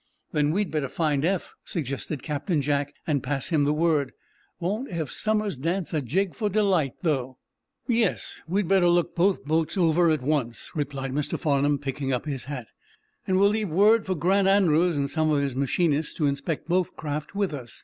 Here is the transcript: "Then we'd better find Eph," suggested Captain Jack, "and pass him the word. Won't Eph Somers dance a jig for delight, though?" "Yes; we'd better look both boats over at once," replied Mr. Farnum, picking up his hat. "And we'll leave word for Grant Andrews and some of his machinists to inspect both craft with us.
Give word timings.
"Then 0.31 0.49
we'd 0.49 0.71
better 0.71 0.89
find 0.89 1.23
Eph," 1.23 1.53
suggested 1.63 2.23
Captain 2.23 2.59
Jack, 2.59 2.95
"and 3.05 3.21
pass 3.21 3.49
him 3.49 3.65
the 3.65 3.71
word. 3.71 4.13
Won't 4.59 4.89
Eph 4.89 5.11
Somers 5.11 5.59
dance 5.59 5.93
a 5.93 6.01
jig 6.01 6.33
for 6.33 6.49
delight, 6.49 6.93
though?" 7.03 7.37
"Yes; 7.87 8.41
we'd 8.47 8.67
better 8.67 8.89
look 8.89 9.15
both 9.15 9.45
boats 9.45 9.77
over 9.77 10.09
at 10.09 10.23
once," 10.23 10.71
replied 10.73 11.11
Mr. 11.11 11.37
Farnum, 11.39 11.77
picking 11.77 12.11
up 12.11 12.25
his 12.25 12.45
hat. 12.45 12.65
"And 13.27 13.37
we'll 13.39 13.49
leave 13.51 13.69
word 13.69 14.07
for 14.07 14.15
Grant 14.15 14.47
Andrews 14.47 14.97
and 14.97 15.07
some 15.07 15.29
of 15.29 15.43
his 15.43 15.55
machinists 15.55 16.15
to 16.15 16.25
inspect 16.25 16.67
both 16.67 16.95
craft 16.95 17.35
with 17.35 17.53
us. 17.53 17.79